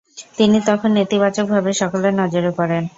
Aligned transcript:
তিনি 0.37 0.57
তখন 0.67 0.89
নেতিবাচকভাবে 0.97 1.71
সকলের 1.81 2.13
নজরে 2.21 2.51
পড়েন। 2.57 2.83